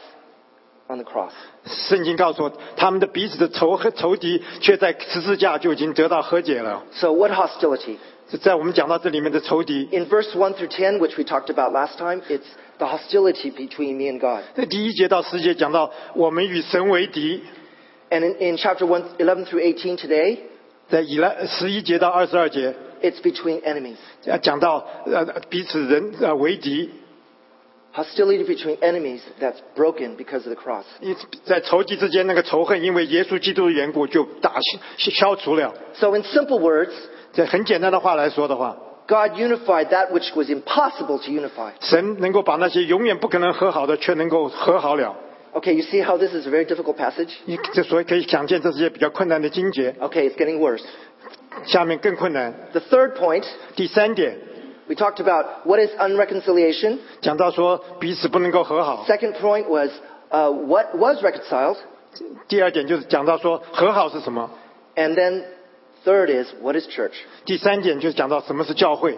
[0.88, 1.32] on the cross.
[1.65, 6.84] 圣经告诉我，他们的彼此的仇恨仇敌，却在十字架就已经得到和解了。
[6.93, 7.97] So what hostility?
[8.41, 13.51] 在我们讲到这里面的仇敌， In verse 1 through 10, which we talked about last time, it's the hostility
[13.51, 14.43] between me and God.
[14.56, 17.41] 在第一节到十节讲到我们与神为敌，
[18.10, 20.38] And in, in chapter 1, 11 through 18 today,
[20.89, 23.95] 在以来十一节到二十二节， it's between enemies.
[24.25, 26.89] 呃讲到呃彼此人呃为敌，
[27.95, 30.86] Hostility between enemies that's broken because of the cross.
[31.01, 34.54] 因在仇敌之间那个仇恨，因为耶稣基督的缘故就打
[34.97, 35.73] 消消除了。
[35.95, 36.93] So in simple words,
[37.34, 38.77] 这很简单的话来说的话，
[39.08, 41.71] God unified that which was impossible to unify.
[41.82, 45.13] 神能够把那些永远不可能和好的，却能够和好了。
[45.54, 47.34] Okay, you see how this is a very difficult passage?
[47.43, 49.93] 你这所以可以想见，这是一些比较困难的经节。
[49.99, 50.82] Okay, it's getting worse.
[51.65, 52.54] 下面更困难。
[52.71, 53.43] The third point,
[53.75, 54.38] 第三点
[54.88, 56.99] we talked about what is unreconciliation.
[57.21, 59.06] 讲到说彼此不能够和好。
[59.08, 59.89] Second point was
[60.30, 61.77] uh, what was reconciled.
[62.47, 64.49] 第二点就是讲到说和好是什么。
[64.95, 65.43] And then
[66.06, 67.13] third is what is church?
[67.45, 69.17] 第三点就是讲到什么是教会。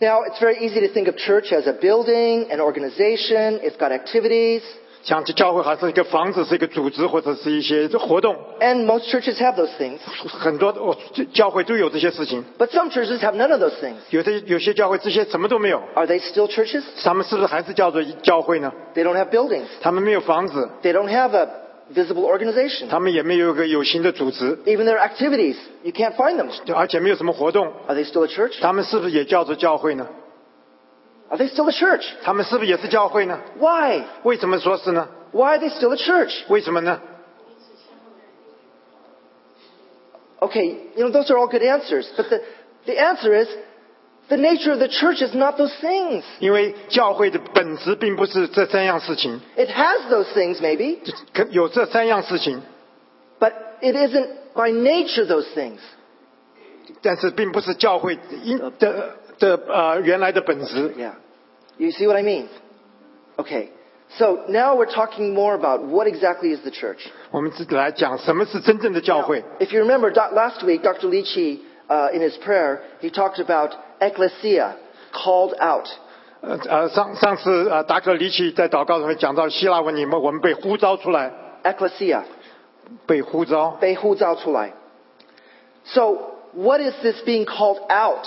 [0.00, 3.92] Now, it's very easy to think of church as a building, an organization, it's got
[3.92, 4.62] activities,
[5.07, 9.99] 像教会还是一个房子，是一个组织或者是一些活动，and most churches have those things.
[10.27, 10.97] 很多哦
[11.31, 12.43] 教会都有这些事情。
[12.57, 13.95] But some churches have none of those things.
[14.09, 16.83] 有的有些教会这些什么都没有，Are they still churches?
[17.01, 19.67] 他们是不是还是叫做教会呢？They don't have buildings.
[19.79, 21.47] 他们没有房子，They don't have a
[21.95, 22.89] visible organization.
[22.89, 26.49] 他们也没有一个有形的组织，Even their activities, you can't find them.
[26.75, 27.71] 而且没有什么活动。
[27.87, 28.59] Are they still a church?
[28.59, 30.05] 他们是不是也叫做教会呢？
[31.28, 32.04] Are they still a church?
[32.22, 33.40] 他们是不是也是教会呢？
[33.58, 34.02] Why?
[34.22, 35.08] 为什么说是呢？
[35.32, 36.42] Why are they still a church?
[36.48, 37.00] 为什么呢？
[40.40, 42.06] Okay, you know, those are all good answers.
[42.16, 42.42] But the,
[42.86, 43.48] the answer is
[44.28, 46.24] the nature of the church is not those things.
[46.40, 50.98] 因为教会的本质并不是这三样事情， It has those things, maybe,
[51.32, 52.60] 可有这三样事情，
[53.38, 55.78] but it isn't by nature those things.
[57.00, 60.90] 但是并不是教会因的 的呃原来的本质。
[60.96, 61.12] Yeah.
[61.78, 62.46] You see what I mean?
[63.36, 63.68] Okay.
[64.18, 66.98] So now we're talking more about what exactly is the church.
[67.30, 69.42] 我们只来讲什么是真正的教会。
[69.58, 71.08] If you remember, doc- last week, Dr.
[71.08, 74.74] Lichi, uh, in his prayer, he talked about ecclesia,
[75.12, 75.88] called out.
[76.42, 81.32] 呃呃，上上次呃达克里奇在祷告中讲到希腊文里面，我们被呼召出来，
[81.64, 82.22] Ecclesia,
[83.06, 83.70] 被呼召。
[83.80, 84.74] 被呼召出来.
[85.84, 86.18] So,
[86.54, 88.26] what is this being called out?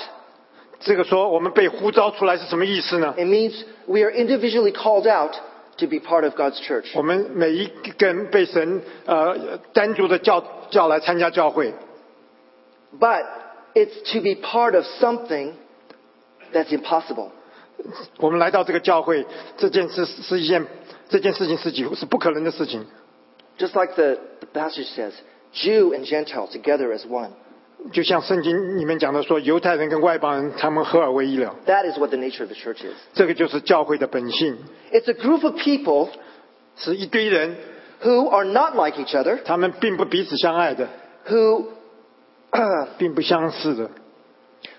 [0.79, 3.13] 这个说我们被呼召出来是什么意思呢？
[3.17, 5.33] It means we are individually called out
[5.77, 6.91] to be part of God's church.
[6.95, 11.73] 我们每一个人被神呃单独的叫叫来参加教会，
[12.99, 13.25] But
[13.73, 15.53] it's to be part of something
[16.53, 17.29] that's impossible.
[18.17, 19.25] 我们来到这个教会，
[19.57, 20.65] 这件事是一件
[21.09, 22.85] 这件事情是几乎是不可能的事情。
[23.57, 25.13] Just like the, the passage says,
[25.53, 27.31] Jew and Gentile together as one.
[27.92, 32.94] 就像圣经里面讲的说，犹太人跟外邦人他们合而为一了，That is what the nature of the church is.
[33.14, 34.58] 这个就是教会的本性
[34.92, 36.08] ，It's a group of people
[36.76, 37.56] 是一堆人
[38.02, 40.88] ，who are not like each other, 他们并不彼此相爱的
[41.28, 41.64] ，who,
[42.98, 43.90] 并不相似的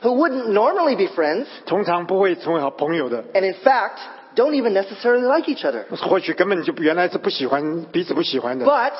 [0.01, 3.97] ，who wouldn't normally be friends, 通常不会成为好朋友的，and in fact,
[4.35, 5.83] don't even necessarily like each other.
[5.95, 8.93] 或许根本就原来是不喜欢彼此不喜欢的，But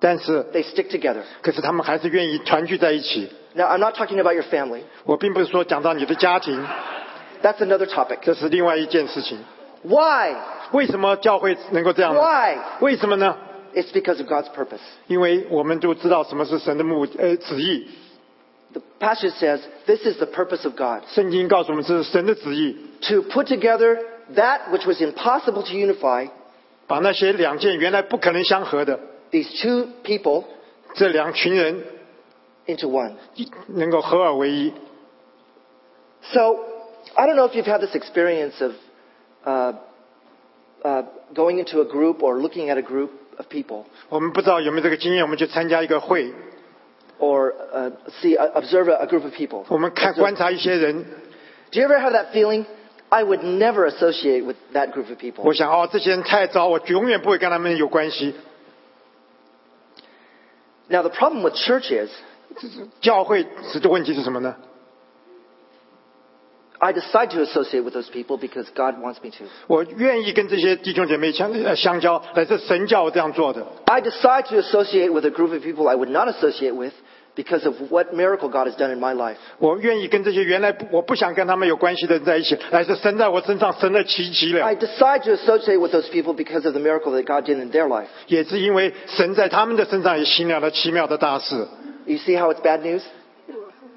[0.00, 1.22] 但是 they stick together.
[1.42, 3.28] 可是他们还是愿意团聚在一起。
[3.54, 4.82] Now, I'm not talking about your family.
[5.04, 6.62] 我并不是说讲到你的家庭，
[7.42, 8.18] That's another topic.
[8.22, 9.38] 这是另外一件事情。
[9.82, 10.34] Why?
[10.72, 12.20] 为什么教会能够这样呢？
[12.20, 12.58] Why?
[12.80, 13.36] 为什么呢？
[13.74, 14.80] It's because of God's purpose.
[15.06, 17.88] 因为我们都知道什么是神的目呃旨意。
[18.72, 23.98] The passage says this is the purpose of God 圣经告诉我们这是神的旨意， to put together
[24.34, 26.28] that which was impossible to unify,
[26.86, 28.98] 把那些两件原来不可能相合的
[29.30, 30.44] these two people,
[30.94, 31.82] 这两群人
[32.66, 33.12] into one.
[33.68, 34.72] 能够合而为一。
[36.32, 36.56] So,
[37.14, 38.72] I don't know if you've had this experience of
[39.44, 39.74] uh,
[40.82, 41.02] uh,
[41.34, 46.32] going into a group or looking at a group of people 我们不知道有没有这个经验，我们去参加一个会，
[47.20, 49.64] or uh, see, uh, observe a, a group of people.
[49.68, 51.04] 我们看 Observe- 观察一些人，
[51.70, 52.64] Do you ever have that feeling
[53.08, 55.42] I would never associate with that group of people.
[55.44, 58.34] 我想哦，这些人太糟，我永远不会跟他们有关系。
[60.90, 62.10] Now, the problem with church is
[63.00, 64.56] 教会是这问题是什么呢？
[66.78, 69.46] I decide to associate with those people because God wants me to.
[69.66, 73.66] 我愿意跟这些弟兄姐妹相呃相交，乃是神叫我这样做的。
[73.86, 76.92] I decide to associate with a group of people I would not associate with
[77.34, 79.36] because of what miracle God has done in my life.
[79.58, 87.70] 我愿意跟这些原来不我不想跟他们有关系的人在一起，乃是神在我身上神的奇迹了 I。decide to associate with those people because of the miracle that God did in
[87.70, 88.08] their life.
[88.26, 91.68] 也是因为神在他们的身上也行了了奇妙的大事。
[92.06, 93.02] You see how it's bad news?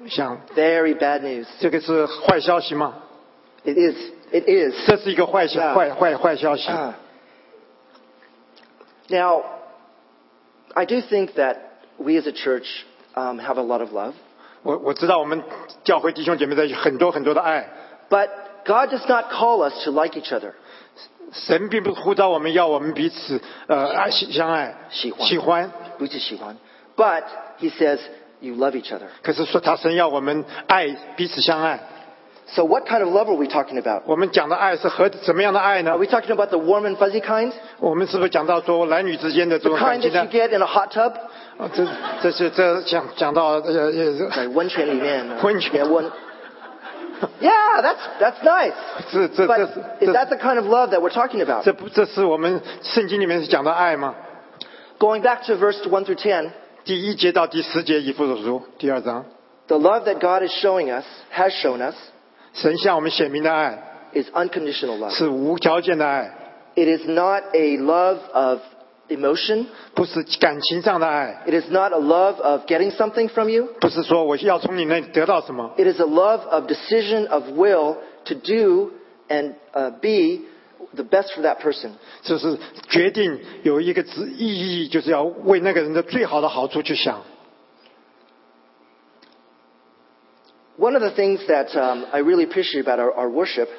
[0.08, 1.46] 像 Very bad news.
[1.60, 2.94] 这个是坏消息吗？
[3.64, 3.96] It is.
[4.32, 4.74] It is.
[4.86, 5.74] 这是一个坏消 Yeah.
[5.74, 6.68] 坏坏坏消息。
[6.70, 6.94] Ah.
[9.08, 9.42] Now,
[10.74, 11.56] I do think that
[11.98, 12.84] we as a church
[13.15, 14.13] um, have a lot of love,
[14.63, 15.43] 我我知道我们
[15.83, 17.69] 教会弟兄姐妹在很多很多的爱
[18.09, 18.29] ，but
[18.65, 20.51] God does not call us to like each other.
[21.31, 26.55] 神并不是呼召我们要我们彼此呃爱相爱喜欢喜欢，不是喜欢.
[26.95, 27.23] But
[27.59, 27.99] He says
[28.39, 29.07] you love each other.
[29.23, 31.79] 可是说他神要我们爱彼此相爱。
[32.52, 34.02] So what kind of love are we talking about?
[34.06, 37.52] 我们讲的爱是何怎么样的爱呢 Are？we talking about the warm and fuzzy kind?
[37.78, 41.12] 我们是不是讲到说男女之间的这 The 种感 kind 情 that 呢 you？get in a hot tub?
[41.58, 41.86] 啊这
[42.22, 45.24] 这是这讲讲到呃呃在温泉里面。
[45.42, 45.84] 温泉。
[45.84, 46.10] Yeah, one-
[47.40, 48.72] yeah, that's, that's nice.
[49.12, 51.62] 这这这 But 是 is 这 that the kind of love that we're talking about?
[51.64, 54.14] 这不这是我们圣经里面是讲的爱吗？
[54.98, 56.50] Going back to verse 1 through 10,
[56.84, 59.24] 第一节到第十节以弗所书第二章，
[59.68, 61.94] the love that God is showing us, has shown us,
[62.54, 65.10] 神向我们显明的爱 is unconditional love.
[65.10, 66.34] 是无条件的爱，
[66.74, 68.60] It is not a love of
[69.08, 69.66] emotion.
[69.94, 73.68] 不是感情上的爱， It is not a love of getting something from you.
[73.80, 78.90] 不是说我要从你那里得到什么， It is a love of decision of will to do
[79.28, 80.42] and uh, be
[80.94, 81.90] the best for that person.
[82.22, 82.58] 就是
[82.88, 87.22] 决定有一个旨意义，就是要为那个人的最好的好处去想。
[90.85, 93.69] One of the things that um, I really appreciate about our, our worship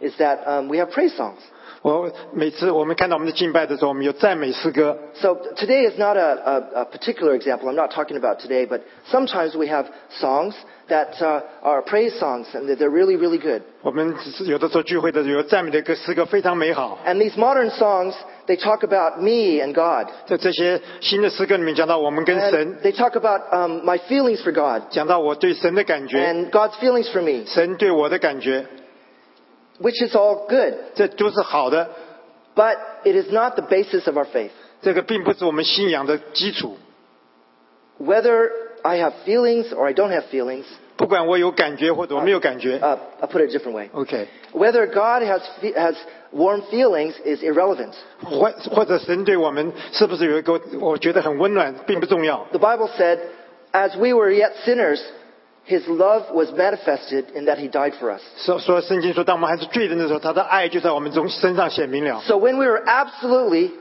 [0.00, 1.40] is that um, we have praise songs.
[1.83, 4.97] 我每次我们看到我们的敬拜的时候，我们有赞美诗歌。
[5.15, 7.69] So today is not a, a, a particular example.
[7.69, 9.85] I'm not talking about today, but sometimes we have
[10.19, 10.53] songs
[10.89, 13.61] that uh, are praise songs, and they're really, really good.
[13.81, 16.99] 我们只是有的时候聚会的时候有赞美的歌诗歌非常美好。
[17.05, 18.13] And these modern songs,
[18.47, 20.11] they talk about me and God.
[20.25, 27.09] 在这些新的诗歌里面讲到我们跟 And 神， they talk about um, my feelings for God 讲到我对神的感觉， and God's feelings
[27.13, 28.65] for me, 神对我的感觉，
[29.79, 30.73] which is all good.
[30.95, 31.89] 这都是好的。
[32.55, 34.51] But it is not the basis of our faith.
[34.81, 36.77] 这个并不是我们信仰的基础。
[37.99, 38.49] Whether
[38.81, 40.63] I have feelings or I don't have feelings,
[40.95, 43.89] 不管我有感觉或者我没有感觉 uh, I'll put it a different way.
[43.93, 45.95] ，OK， Whether God has, fe- has
[46.33, 47.93] warm feelings is irrelevant.
[48.23, 52.45] 或或者神对我们是不是有一个我觉得很温暖，并不重要。
[52.51, 53.19] The Bible said,
[53.73, 55.01] as we were yet sinners,
[55.65, 58.21] his love was manifested in that he died for us.
[58.37, 62.21] 说说圣经说，当我们还是罪人的时候，他的爱就在我们中身上显明了。
[62.25, 63.71] So when we were absolutely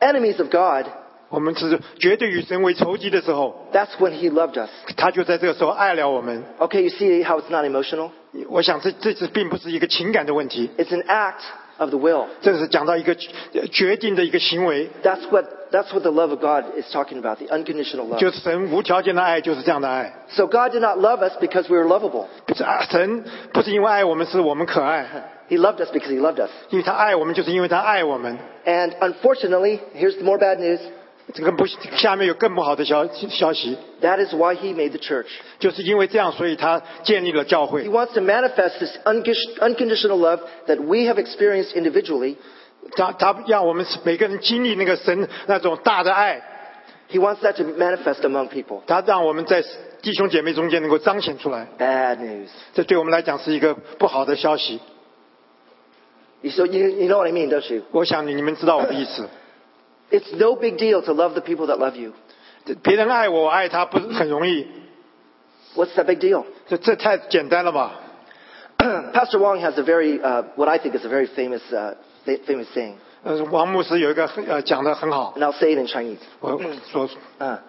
[0.00, 0.90] enemies of God,
[1.30, 4.70] 我们是绝对与神为仇敌的时候， that's when he loved us.
[4.96, 6.44] 他就在这个时候爱了我们。
[6.58, 8.10] Okay, you see how it's not emotional?
[8.48, 11.40] 我想这这次并不是一个情感的问题， It's an act
[11.78, 12.26] of the will.
[12.40, 13.16] 这个是讲到一个
[13.54, 18.18] 呃决定的一个行为， That's what, that's what the love of God is talking about, the unconditional love.
[18.18, 20.12] 就是神无条件的爱，就是这样的爱。
[20.30, 22.26] So God did not love us because we were lovable.
[22.46, 25.06] 不 是啊，神不是因为爱我们，是我们可爱，
[25.48, 26.50] He loved us because he loved us.
[26.70, 28.38] 因为他爱我们，就是因为他爱我们。
[28.66, 30.80] And unfortunately, here's the more bad news.
[31.33, 35.27] 这个不，下面有更不好的消消息，That is why he made the church.
[35.59, 37.89] 就是因为这样，所以他建立了教会 He。
[37.89, 42.35] wants to manifest this uncondition- unconditional love that we have experienced individually.
[42.97, 46.41] 他他让我们每个人经历那个神那种大的爱
[47.09, 48.81] ，He wants that to manifest among people.
[48.85, 49.63] 他让我们在
[50.01, 51.65] 弟兄姐妹中间能够彰显出来。
[51.79, 52.49] Bad news.
[52.73, 54.81] 这对我们来讲是一个不好的消息。
[56.41, 57.83] You- So you, you know what I mean, don't you?
[57.91, 59.29] 我想你你们知道我的意思。
[60.12, 62.12] It's no big deal to love the people that love you.
[62.82, 64.66] 别人爱我，我爱他，不是很容易。
[65.74, 66.44] What's that big deal?
[66.66, 67.92] 这这太简单了吧？
[68.78, 72.38] Pastor Wong has a very, uh, what I think is a very famous, uh, fa-
[72.46, 76.18] famous saying, 呃，王牧师有一个很呃讲的很好， and I'll say it in Chinese.
[76.40, 76.58] 我
[76.92, 77.08] 说
[77.38, 77.62] 啊，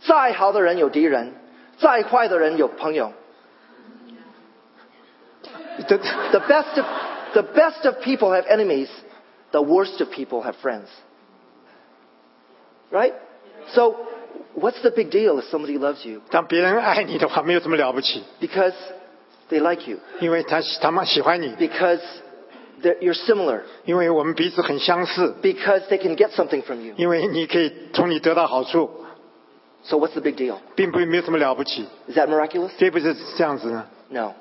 [0.00, 1.32] 再好的人有敌人，
[1.78, 3.12] 再坏的人有朋友。
[5.86, 6.86] 这 The best of,
[7.32, 8.88] the best of people have enemies.
[9.52, 10.88] The worst of people have friends.
[12.90, 13.12] Right?
[13.68, 13.96] So,
[14.54, 16.20] what's the big deal if somebody loves you?
[16.30, 18.74] 当别人爱你的话，没有什么了不起， Because
[19.50, 19.98] they like you.
[20.20, 22.00] 因为他他们喜欢你， Because
[22.82, 26.92] They're, you're similar 因为我们彼此很相似， because they can get something from you.
[26.98, 28.90] 因为你可以从你得到好处，
[29.84, 30.56] So what's the big deal?
[30.74, 32.70] 并不没有什么了不起， Is that miraculous?
[32.78, 33.86] 对不是这样子呢？
[34.10, 34.34] No.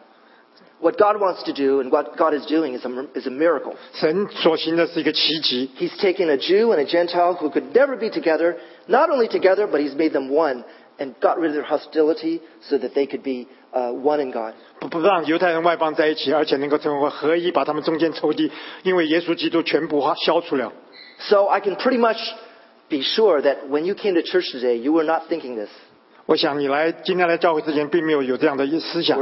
[0.82, 3.74] What God wants to do and what God is doing is a, is a miracle.
[3.94, 9.28] 神所行的是一个奇迹， He's taken a Jew and a Gentile who could never be together, not only
[9.28, 10.64] together, but He's made them one
[11.00, 14.54] and got rid of their hostility so that they could be uh, one in God.
[14.80, 18.52] 不不让犹太人外邦在一起，而且能够成为合一，把他们中间仇敌，
[18.84, 20.72] 因为耶稣基督全部消除了。
[21.20, 22.18] So I can pretty much
[22.90, 25.70] be sure that when you came to church today, you were not thinking this,
[26.31, 29.19] 我想你来今天来教会之前，并没有有这样的思想。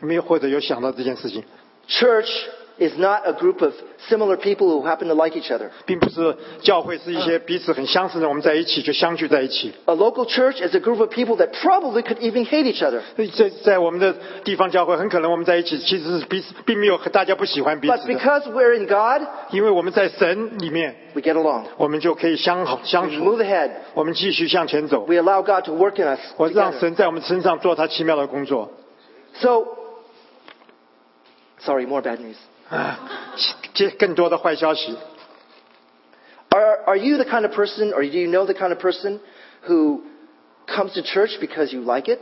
[0.00, 1.42] 没有或者有想到这件事情
[1.88, 2.30] ，Church
[2.79, 3.73] is not a group of
[4.09, 5.69] similar people who happen to like each other.
[5.85, 9.71] 并不是教会是一些彼此很相似的，我们在一起就相聚在一起。
[9.85, 13.01] A local church is a group of people that probably could even hate each other.
[13.35, 21.65] 在在我们的地方教会，很可能我们在一起其实是彼此并没有大家不喜欢彼 But 此的， because we're in God, 因为我们在神里面， we get along.
[21.77, 23.71] 我们就可以相好相 We 处， move ahead.
[23.93, 25.05] 我们继续向前走。
[25.05, 26.19] We allow God to work in us.
[26.37, 26.79] 我让 together.
[26.79, 28.71] 神在我们身上做他奇妙的工作。
[29.35, 29.65] So,
[31.59, 32.37] sorry, more bad news.
[32.69, 32.99] 啊，
[33.73, 34.95] 接更多的坏消息。
[36.49, 39.19] Are, are you the kind of person, or do you know the kind of person
[39.67, 40.01] who
[40.67, 42.19] comes to church because you like it,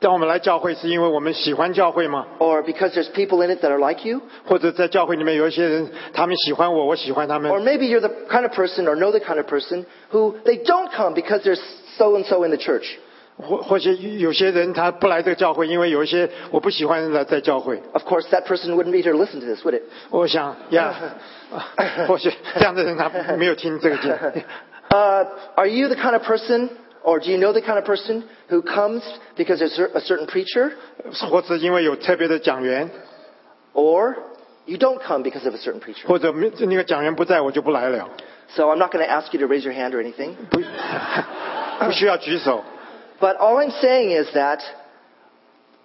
[0.00, 2.26] 当我们来教会，是因为我们喜欢教会吗？
[2.38, 4.20] or because there's people in it that are like you?
[4.44, 10.64] 或者在教会里面有一些人，他们喜欢我，我喜欢他们 Or？maybe you're the kind of person, or know the kind of person, who they
[10.64, 11.60] don't come because there's
[11.96, 12.98] so and so in the church.
[13.36, 17.82] 或或许有些人他不来这个教会，因为有一些我不喜欢的人在教会。
[17.92, 19.82] Of course, that person wouldn't be here to listen to this, would it?
[20.10, 20.94] 我想呀，
[22.06, 24.12] 或许这样的人他没有听这个经。
[24.90, 25.26] Uh,
[25.56, 26.68] are you the kind of person,
[27.02, 29.02] or do you know the kind of person who comes
[29.36, 30.72] because there's a certain preacher,
[31.30, 32.90] 或者因为有特别的讲员，
[33.72, 34.14] or
[34.66, 36.06] you don't come because of a certain preacher?
[36.06, 38.10] 或者没那个讲员不在我就不来了，
[38.54, 40.34] So I'm not going to ask you to raise your hand or anything.
[40.50, 40.60] 不
[41.86, 42.62] 不需要举手。
[43.20, 44.60] But all I'm saying is that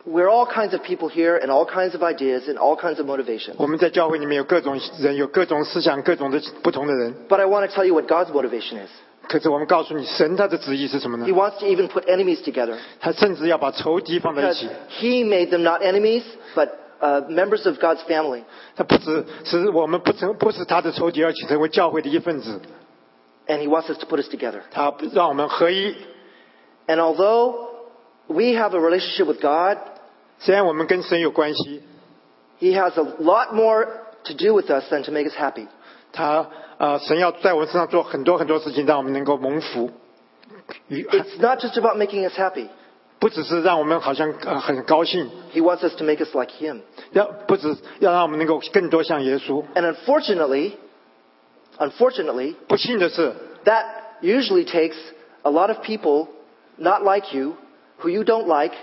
[0.05, 3.05] we're all kinds of people here and all kinds of ideas and all kinds of
[3.05, 3.55] motivations.
[3.57, 7.13] 我们在教会里面有各种人，有各种思想，各种的不同的人。
[7.27, 8.89] But I want to tell you what God's motivation is.
[9.27, 14.69] 可是我们告诉你，神他的旨意是什么呢 He？wants to even put enemies together 他甚至要把仇敌放在一 because 起。
[14.99, 16.23] He made them not enemies,
[16.55, 16.69] but
[17.01, 18.43] uh, members of God's family.
[18.77, 22.61] 他不只使我们不成不是他的仇敌，而且成为教会的一份子。
[23.47, 24.61] And He wants us to put us together.
[24.71, 25.93] 他让我们合一。
[26.87, 27.69] And although
[28.27, 29.77] we have a relationship with God,
[30.39, 31.81] 虽然我们跟神有关系，
[32.59, 33.87] He has a lot more
[34.23, 35.67] to do with us than to make us happy.
[36.13, 39.91] 他呃，神要在我们身上做很多很多事情，让我们能够蒙福。
[40.87, 42.67] 与 It's not just about making us happy.
[43.19, 46.81] 不只是让我们好像呃很高兴， He wants us to make us like Him.
[47.11, 49.63] 要不止要让我们能够更多像耶稣。
[49.73, 50.73] And unfortunately,
[51.79, 53.33] unfortunately, 不幸的是，
[53.65, 53.85] that
[54.21, 54.95] usually takes
[55.41, 56.27] a lot of people
[56.81, 57.55] not like you,
[57.99, 58.73] who you don't like,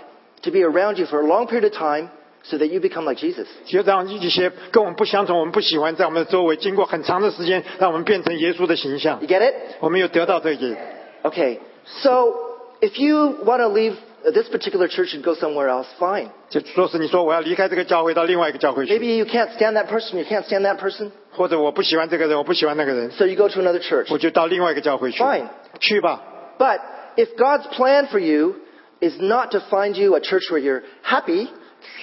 [0.43, 2.09] to be around you for a long period of time
[2.43, 3.47] so that you become like Jesus.
[3.65, 9.53] 就让一些跟我们不相同、我们不喜欢，在我们的周围，经过很长的时间，让我们变成耶稣的形象 You。get it?
[9.79, 10.75] 我们有得到这个。
[11.23, 11.59] Okay.
[12.01, 12.33] So,
[12.81, 16.29] if you want to leave this particular church and go somewhere else, fine.
[16.49, 23.35] 就说是你说我要离开这个教会到另外一个教会去， Maybe you can't stand that person, you can't stand that person, 或者我不喜欢这个人，我不喜欢那个人， so you
[23.35, 24.07] go to another church.
[24.09, 25.23] 我就到另外一个教会去。
[25.23, 25.47] Fine.
[25.79, 26.21] 去吧。
[26.57, 26.79] But
[27.15, 28.55] if God's plan for you
[28.99, 31.47] is not to find you a church where you're happy,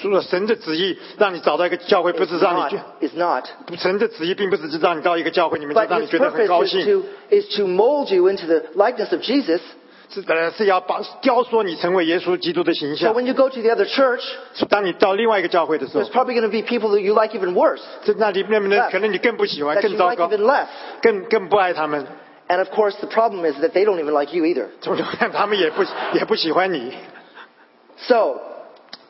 [0.01, 3.09] 除了神的旨意让你找到一个教会，不 is 是让你 not, 去。
[3.09, 3.45] is not.
[3.79, 7.05] 神的旨意并不是让你到一个教会里面，就 But 让你 His 觉得很高 purpose is 兴， to,
[7.35, 9.61] is to mold you into the likeness of Jesus.
[10.15, 13.15] 是呃是要把雕塑你成为耶稣基督的形 So 象。
[13.15, 14.21] when you go to the other church,
[14.69, 19.99] 当你到另外一个教会的时候 there's，probably going to be people that you like even worse, 这那里面的可能你更不喜欢， that 更 you
[19.99, 20.67] 糟 like 糕， even less.
[21.01, 22.07] 更更不爱他们。
[22.49, 24.69] And of course, the problem is that they don't even like you either.
[25.33, 25.83] 他们也不
[26.15, 26.93] 也不喜欢你。
[28.09, 28.41] So,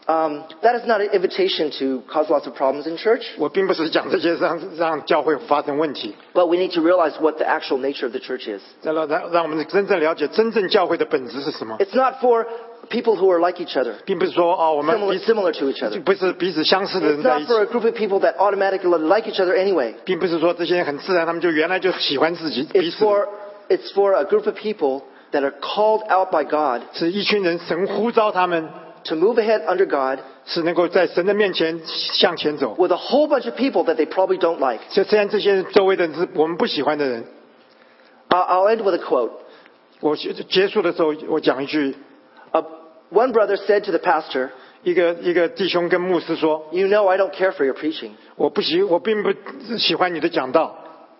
[0.06, 6.46] um, that is not an invitation to cause lots of problems in church, 我并不是讲这些让让教会发生问题， but
[6.46, 8.60] we need to realize what the actual nature of the church is.
[8.82, 12.46] 让让让我们真正了解真正教会的本质是什么， It's not for
[12.88, 16.02] people who are like each other, 并不是说哦我们 similar, 彼此 similar to each other.
[16.02, 19.94] 不是彼此相似的 It's 人在 not 一起 for，a group of people that automatically like each other anyway.
[20.04, 23.10] 并不是说这些人很自然，他们就原来就喜欢自己彼 It's 此的。
[23.10, 23.28] for,
[23.68, 25.02] it's for a group of people
[25.32, 28.68] that are called out by God 是一群人，神呼召他们，
[29.04, 32.74] to move ahead under God 是能够在神的面前向前走。
[32.78, 34.80] with a whole bunch of people that they probably don't like.
[34.90, 37.24] 就虽然这些周围的人是我们不喜欢的人，
[38.28, 39.30] Uh, I'll end with a quote.
[40.00, 41.94] 我结结束的时候，我讲一句： Uh,
[43.10, 44.50] one brother said to the pastor,
[44.82, 49.32] 一个一个弟兄跟牧师说， You know I don't care for your preaching, 我不喜我并不
[49.78, 50.76] 喜欢你的讲道，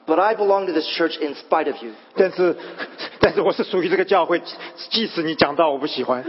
[0.06, 1.92] but I belong to this church in spite of you.
[2.16, 2.56] 但是
[3.20, 4.40] 但是我是属于这个教会，
[4.90, 6.24] 即使你讲道我不喜欢，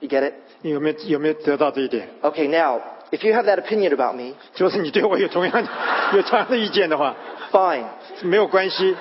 [0.00, 0.34] You get it?
[0.62, 2.08] 你有没有有没有得到这一点？
[2.22, 5.68] Okay, now, if you have that opinion about me, 就是你对我有同样
[6.14, 7.14] 有同样的意见的话，
[7.52, 7.84] fine.
[8.22, 8.96] 没有关系。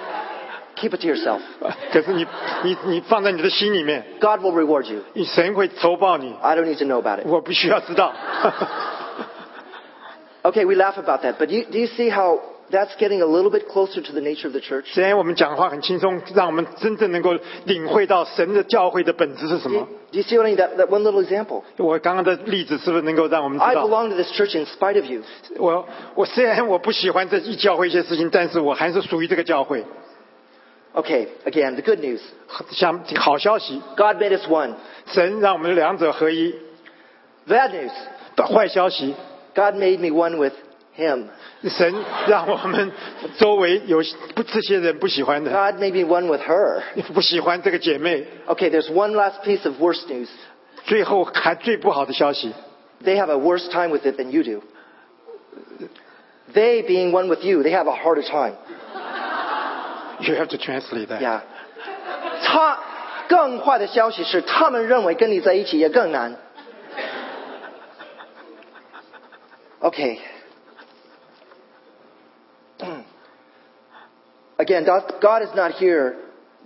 [0.78, 1.40] Keep it to yourself.
[1.92, 2.26] 可是你
[2.64, 5.02] 你你放在你的心里面， God will reward you.
[5.14, 7.28] 你神会酬报你， I don't need to know about it.
[7.28, 8.14] 我必须要知道。
[10.44, 13.50] Okay, we laugh about that, but you, do you see how that's getting a little
[13.50, 14.86] bit closer to the nature of the church?
[14.94, 17.34] 虽然我们讲话很轻松，让我们真正能够
[17.66, 19.88] 领会到神的教会的本质是什 Do you, 么。
[20.12, 20.58] do you see what I mean?
[20.58, 21.62] That, that one little example.
[21.78, 23.88] 我刚刚的例子是不是能够让我们 I 知道？
[23.88, 25.22] belong to this church in spite of you.
[25.58, 29.86] 我我虽然我不喜欢这一教会一些事情，但是我还是属于这个教会。
[30.98, 32.22] Okay, again, the good news.
[32.72, 34.76] 像好消息， God made us one.
[35.08, 36.54] 神让我们两者合一。
[37.48, 37.92] Bad news.
[38.48, 39.16] 坏消息，
[39.56, 40.54] God made me one with
[40.96, 41.26] Him.
[41.68, 41.96] 神
[42.28, 42.92] 让我们
[43.38, 44.04] 周围有
[44.36, 46.82] 不这些人不喜欢的， God made me one with her.
[47.14, 48.26] 不喜欢这个姐妹。
[48.48, 50.30] Okay, there's one last piece of worse news.
[50.86, 52.54] 最后还最不好的消息，
[53.04, 54.62] They have a worse time with it than you do.
[56.54, 58.54] They being one with you, they have a harder time.
[60.20, 61.22] You have to translate that.
[61.22, 61.42] Yeah.
[62.44, 62.78] 他
[63.28, 66.38] 更坏的消息是，他们认为跟你在一起也更难。
[69.82, 70.20] Okay.
[74.58, 76.16] Again, God God is not here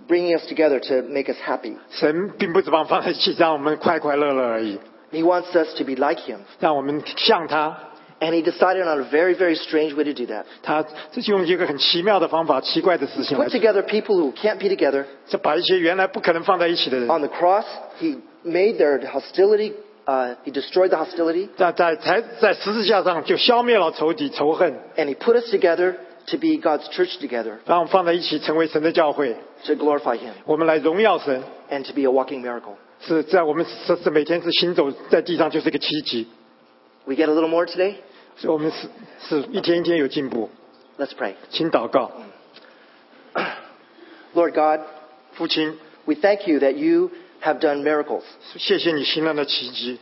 [0.06, 1.76] bringing us together to make us happy.
[1.90, 4.78] 神并不是把我们放在一起，让我们快快乐乐而已，
[5.10, 6.38] He wants us to be like Him.
[6.60, 7.76] 让我们像他。
[8.22, 10.44] And He decided on a very, very strange way to do that.
[10.62, 15.04] 他这是用一个很奇妙的方法、奇怪的事情来 Put，together people who can't be together.
[15.28, 17.64] 就把一些原来不可能放在一起的人， On the cross,
[18.00, 19.72] He made their hostility,
[20.06, 25.94] uh, He destroyed the hostility, 在在在在十字架上就消灭了仇敌仇恨， and He put us together
[26.26, 31.40] to be God's church together, 让我们放在一起成为神的教会， to glorify Him, 我们来荣耀神。
[31.70, 32.74] and to be a walking miracle.
[33.00, 36.26] 是在我们是是每天是行走在地上就是一个奇迹，
[37.04, 37.94] We get a little more today?
[38.37, 38.87] 所以我们是
[39.27, 40.49] 是一天一天有进步。
[40.97, 41.33] Let's pray.
[41.49, 42.11] 请祷告
[44.33, 44.85] ，Lord God,
[45.33, 47.11] 父亲，we thank you that you
[47.41, 48.23] have done miracles.
[48.57, 49.99] 谢谢你行了的奇迹，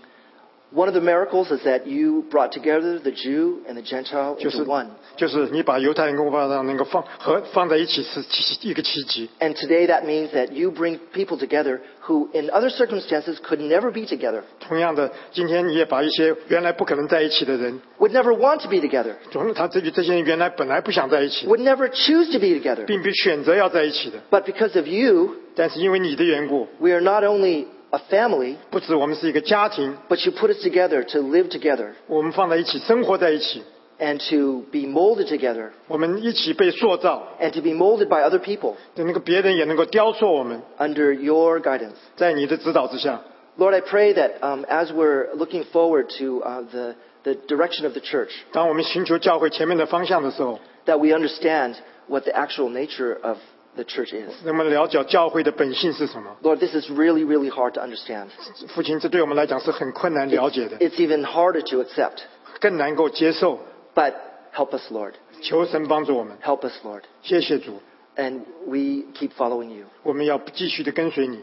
[0.74, 4.64] One of the miracles is that you brought together the Jew and the Gentile 就是
[4.64, 4.86] into one.
[5.16, 9.30] 就是你把犹太人跟外邦人能够放和放在一起是奇一个奇迹。
[9.38, 13.92] And today that means that you bring people together who in other circumstances could never
[13.92, 22.48] be together, 同样的，今天你也把一些原来不可能在一起的人， would never want to be together, 总他这这些人原来本来不想在一起， would never choose to be
[22.48, 22.84] together.
[22.86, 30.32] 并不选择要在一起的， But because of you, 但是因为你的缘故， we are not only a family, 不止我们是一个家庭， but you
[30.32, 33.62] put us together to live together 我们放在一起，生活在一起，
[33.98, 41.12] and to be molded together 我们一起被塑造， and to be molded by other people 那个别人也能够雕塑我们， under
[41.12, 41.94] your guidance.
[42.16, 43.20] 在你的指导之下。
[43.58, 47.94] Lord, I pray that um, as we're looking forward to uh, the, the direction of
[47.94, 51.76] the church, 当我们寻求教会前面的方向的时候， that we understand
[52.06, 53.38] what the actual nature of
[53.76, 54.32] the church is.
[54.44, 56.36] 那么了解教会的本性是什么？
[56.42, 58.28] Lord, this is really, really hard to understand.
[58.68, 62.18] 父亲，这对我们来讲是很困难了解的， It's even harder to accept.
[62.60, 63.60] 更难够接受。
[63.94, 64.14] But
[64.54, 65.12] help us, Lord.
[65.42, 67.02] 求神帮助我们， Help us, Lord.
[67.22, 67.80] 谢谢主，
[68.16, 69.86] And we keep following you.
[70.02, 71.42] 我们要继续的跟随你，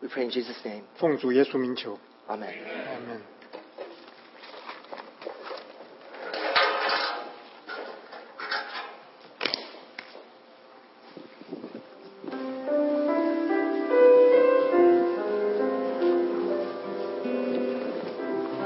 [0.00, 0.82] We pray in Jesus' name.
[0.96, 2.28] 奉主耶稣名求， Amen.
[2.28, 3.20] 阿门。